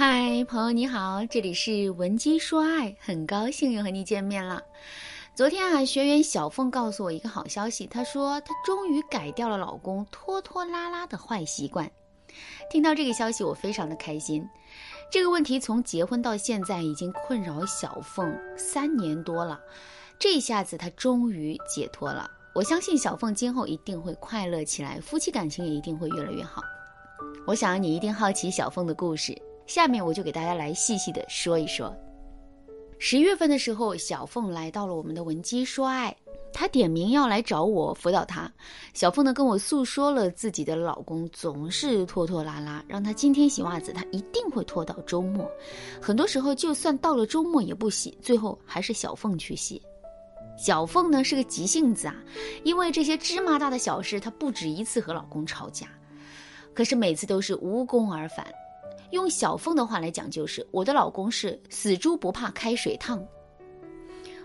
[0.00, 4.62] 嗨，朋友你好，这里是文姬说爱，很高兴又和你见面了。
[5.34, 11.90] 昨天啊，学员小凤告诉我一个好消息，她说她终于改掉了老公拖拖拉拉的坏习惯。
[12.70, 14.48] 听到这个消息，我非常的开心。
[15.10, 19.60] 这个问题从结婚到现在已经困扰小凤三年多了，
[20.16, 22.30] 这下子她终于解脱了。
[22.54, 26.62] 我相信小凤今后一定会快乐起来，夫妻感情也一定会越来越好。
[27.48, 29.36] 我想你一定好奇小凤的故事，
[29.68, 31.94] 下面我就给大家来细细的说一说。
[32.98, 36.16] 十月份的时候，小凤来到了我们的文姬说爱，
[36.54, 38.50] 她点名要来找我辅导她。
[38.94, 45.48] 小凤呢跟我诉说了自己的老公总是拖拖拉拉，让她今天洗袜子，他一定会拖到周末。
[46.00, 49.80] 很多时候就算到了周末也不洗，最后还是小凤去洗。
[50.56, 52.16] 小凤呢是个急性子啊，
[52.64, 55.86] 因为这些芝麻大的小事，她不止一次和老公吵架，
[56.74, 58.44] 可是每次都是无功而返。
[59.10, 63.24] 用小凤的话来讲，就是我的老公是死猪不怕开水烫。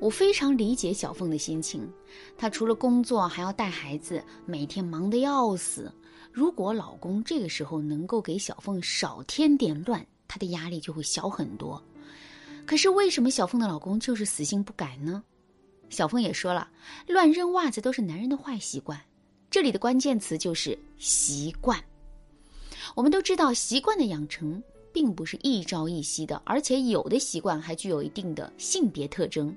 [0.00, 1.88] 我非常理解小凤的心情，
[2.36, 5.92] 她除了工作还要带孩子，每天忙得要死。
[6.32, 11.82] 如果老公这个时候能够给小凤少添点乱，她的压力就会小很多。
[12.64, 15.22] 可是为什么小凤的老公就是死性不改呢？
[15.88, 16.68] 小凤也说了，
[17.06, 19.00] 乱扔袜子都是男人的坏习惯。
[19.50, 21.82] 这里的关键词就是习惯。
[22.98, 24.60] 我们都知道，习惯的养成
[24.92, 29.56] 并不是一朝一夕的，而且有的习惯还具有一定的性别特征。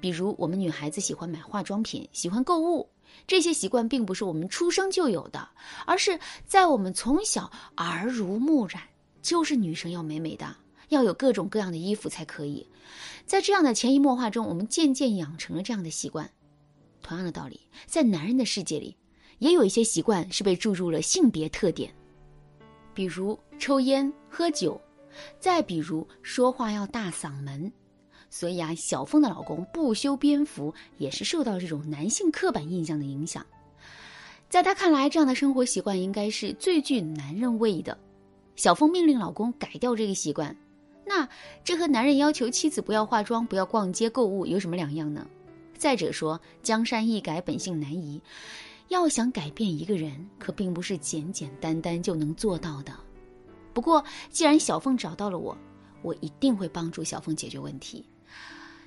[0.00, 2.88] 比如，我们女孩子喜欢买化妆品，喜欢购物，
[3.26, 5.48] 这些习惯并不是我们出生就有的，
[5.84, 8.80] 而是在我们从小耳濡目染，
[9.20, 10.56] 就是女生要美美的，
[10.90, 12.64] 要有各种各样的衣服才可以。
[13.26, 16.30] 在这样的潜移默化中，我们渐渐养成了这样的习惯。
[17.02, 18.96] 同样的道理，在男人的世界里，
[19.40, 21.92] 也有一些习惯是被注入了性别特点。
[22.96, 24.80] 比如抽烟、喝酒，
[25.38, 27.70] 再比如说话要大嗓门，
[28.30, 33.44] 所以啊，小凤的老公不修边幅也是受到这种男性刻板印象的影响。
[34.48, 37.98] 在他看来，这样的生活习惯应该是最具男人味的。
[38.54, 40.56] 小凤命令老公改掉这个习惯，
[41.04, 41.28] 那
[41.62, 45.26] 这和男人要求妻子不要化妆、不要逛街购物有什么两样呢？
[45.76, 48.18] 再者说，江山易改，本性难移。
[48.88, 52.92] 要想改变一个人，可并不是简简单单就能做到的。
[53.72, 55.56] 不过，既然小凤找到了我，
[56.02, 58.04] 我一定会帮助小凤解决问题。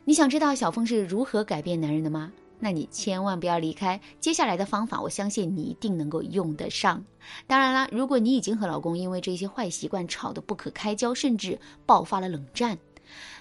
[0.06, 2.32] 你想知道小凤是如何改变男人的吗？
[2.62, 4.00] 那你千万不要离开。
[4.20, 7.04] 接下来的方法，我相信你一定能够用得上。
[7.48, 12.78] 当然啦，如果你已经和老公因为这些坏习惯吵得不可开交，甚至爆发了冷战，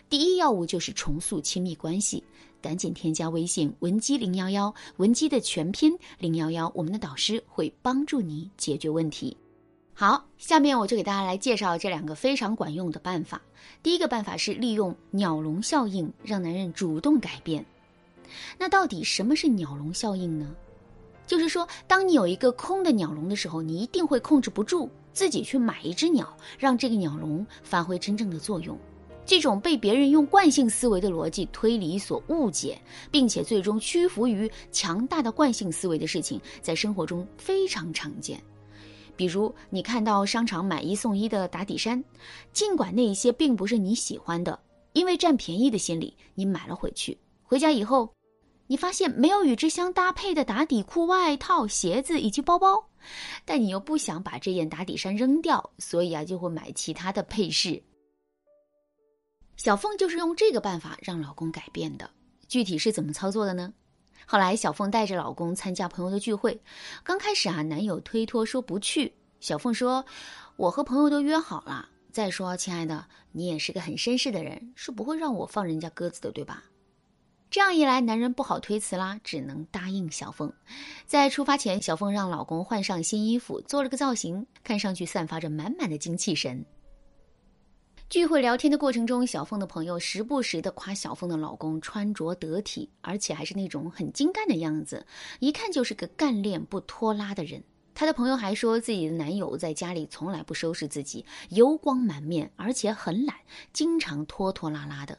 [0.08, 2.22] 第一要务就是重塑亲密关系。
[2.60, 9.36] 赶紧添加微信文姬零幺幺，文姬的全拼零幺幺，我们的导师会帮助你解决问题。
[9.94, 13.40] 好，下面我就给大家来介绍这两个非常管用的办法。
[13.82, 17.64] 第一个办法是利用鸟笼效应，让男人主动改变。
[18.56, 20.54] 那到底什么是鸟笼效应呢？
[21.26, 28.78] 就是说，当你有一个空的鸟笼的时候，你一定会控制不住自己去买一只鸟，让这个鸟笼发挥真正的作用。
[29.28, 32.80] 这种被别人用惯性思维的逻辑推理所误解，
[33.10, 38.42] 并且最终屈服于强大的惯性思维的事情，在生活中非常常见。
[39.16, 42.02] 比如，你看到商场买一送一的打底衫，
[42.54, 44.58] 尽管那一些并不是你喜欢的，
[44.94, 47.18] 因为占便宜的心理，你买了回去。
[47.42, 48.10] 回家以后，
[48.66, 52.82] 你发现没有与之相搭配的打底裤、外套、鞋子以及包包，
[53.44, 57.82] 但你又不想把这件打底衫扔掉，所以啊，就会买其他的配饰。
[59.58, 62.08] 小凤就是用这个办法让老公改变的，
[62.46, 63.72] 具体是怎么操作的呢？
[64.24, 66.58] 后来小凤带着老公参加朋友的聚会，
[67.02, 69.12] 刚开始啊，男友推脱说不去。
[69.40, 70.04] 小凤说
[70.56, 71.88] ：“我和朋友都约好了。
[72.12, 76.62] 再说，亲爱的，你也是个很绅士的人，是不会让我放人家鸽子的，对吧？”
[77.50, 80.52] 这样一来，男人不好推辞啦，只能答应小凤。
[81.04, 86.64] 在出发前，小凤让老公换上新衣服，做了个造型，看上去散发着满满的精气神。
[88.08, 95.04] 聚会聊天的过程中，小凤的朋友时不时的夸小凤的老公穿着得体，而且还是那种很精干的样子，
[95.40, 97.62] 一看就是个干练不拖拉的人。
[97.94, 103.36] 她的朋友还说自己的男友在家里从来不收拾自己，油光满面，而且很懒，
[103.74, 105.18] 经常拖拖拉拉的。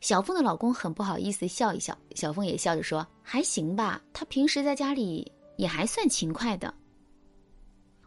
[0.00, 6.72] 小凤的老公很不好意思笑一笑，小凤也笑着说：“还行吧，他平时在家里也还算勤快的。”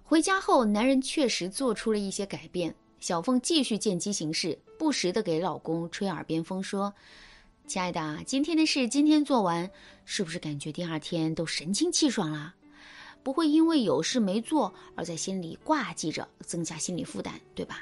[0.01, 2.74] 回家后，男人确实做出了一些改变。
[2.99, 6.94] 小凤继续见机行事，不时的给老公吹耳边风，说
[7.67, 9.69] ：“亲爱的，今天的事今天做完，
[10.03, 12.53] 是不是感觉第二天都神清气爽啦？
[13.23, 17.81] 不会因为有事没做而在心里挂记着，增加心理负担，对吧？”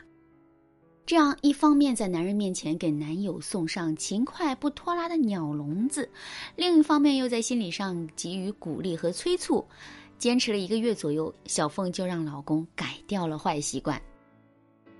[1.05, 6.09] 这样一方面在男人面前给男友送上勤快不拖拉的鸟笼子，
[6.55, 9.63] 另一方面又在心理上给予鼓励和催促。
[10.17, 14.01] 坚持了一个月左右，小凤就让老公改掉了坏习惯。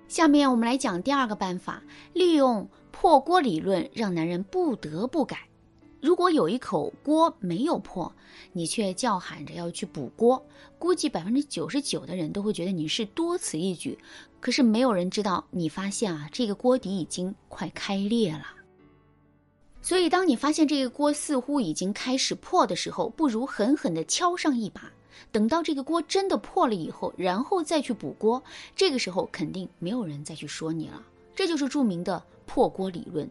[0.07, 5.47] 下面我们来讲第二个办法，利用破锅理论让男人不得不改。
[6.01, 8.13] 如果有一口锅没有破，
[8.53, 10.45] 你却叫喊着要去补锅，
[10.77, 13.97] 估计百分之九十九的人都会觉得你是多此一举。
[14.39, 18.45] 可是没有人知道，你发现啊，这个锅底已经快开裂了。
[19.81, 24.91] 所以，当你发现这个锅似乎已经开始破的时候，不如狠狠地敲上一把。
[25.31, 28.43] 等到这个锅真的破了以后，然后再去补锅，
[28.75, 31.01] 这个时候肯定没有人再去说你了。
[31.35, 33.29] 这就是著名的破锅理论，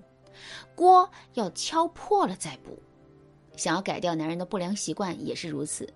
[0.75, 2.79] 锅要敲破了再补。
[3.57, 5.89] 想要改掉男人的不良习惯也是如此，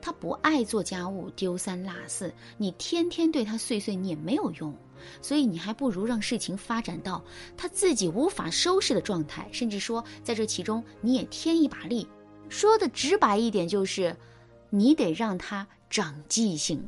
[0.00, 4.74] 他不爱做家务，丢三落四，你天天对他碎碎念没有用，
[5.20, 7.22] 所以你还不如让事情发展到
[7.56, 12.06] 他自己无法收拾的状态，甚至说在这其中你也添一把力。
[12.48, 14.16] 说的直白一点就是。
[14.74, 16.82] 你得让他长记性。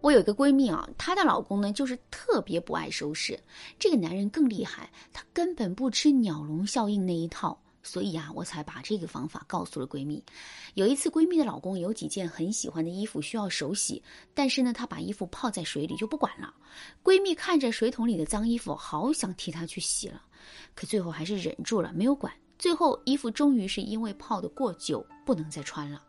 [0.00, 3.38] 我有一个闺蜜啊，她的老公呢就是特别不爱收拾。
[3.78, 7.56] 这个男人更厉害，他根本不吃鸟笼效应那一套。
[7.80, 10.22] 所以啊，我才把这个方法告诉了闺蜜。
[10.74, 14.02] 有一次，闺蜜的老公有几件很喜欢的衣服需要手洗，
[14.34, 16.52] 但是呢，他把衣服泡在水里就不管了。
[17.04, 20.20] 闺蜜看着水桶里的脏衣服，好想替他去洗了，
[20.74, 22.32] 可最后还是忍住了，没有管。
[22.58, 26.02] 最后，衣服终于是因为泡得过久，不能再穿了。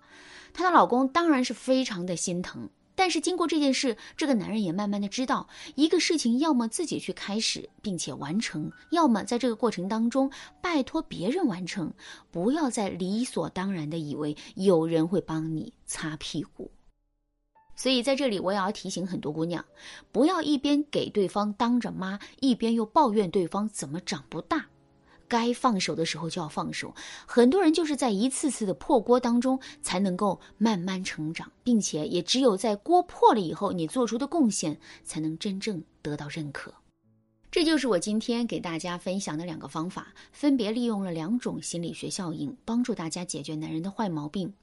[0.53, 10.29] 她的老公当然是非常的心疼，但是经过这件事，这个男人也慢慢的知道，一个事情要么自己去开始并且完成，要么在这个过程当中
[10.61, 11.93] 拜托别人完成，
[12.29, 16.69] 不要再理所当然的以为有人会帮你擦屁股。
[17.75, 19.63] 所以在这里，我也要提醒很多姑娘，
[20.11, 24.65] 不要一边给对方当着妈，一边又抱怨对方怎么长不大。
[25.29, 26.93] 该放手的时候就要放手，
[27.27, 36.73] 很多人就是在一次次的破锅当中才能够慢慢成长，并且也只有在锅破了以后，你做出的贡献才能真正得到认可。
[37.51, 44.53] 这就是我今天给大家分享的两个方法，分别利用了两种心理学效应，帮助大家解决男人的坏毛病。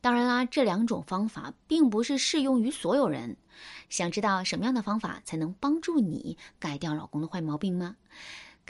[0.00, 3.36] 当然啦，这两种方法并不是适用于所有人。
[3.90, 7.96] 想知道什么样的方法才能帮助你改掉老公的坏毛病吗？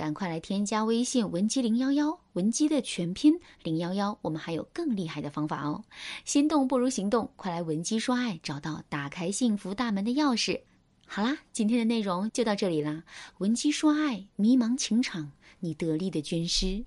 [0.00, 5.84] 赶快来添加微信文姬零幺幺，文姬的全拼零幺幺，我们还有更厉害的方法哦！
[6.24, 10.62] 心动不如行动，快来文姬说爱，找到打开幸福大门的钥匙。
[11.06, 13.04] 好啦，今天的内容就到这里啦，
[13.40, 16.86] 文姬说爱，迷茫情场，你得力的军师。